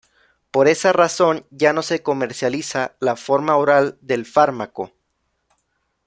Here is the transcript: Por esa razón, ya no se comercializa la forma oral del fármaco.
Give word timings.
Por 0.49 0.67
esa 0.67 0.93
razón, 0.93 1.45
ya 1.51 1.73
no 1.73 1.83
se 1.83 2.01
comercializa 2.01 2.95
la 2.99 3.15
forma 3.15 3.55
oral 3.55 3.99
del 4.01 4.25
fármaco. 4.25 4.91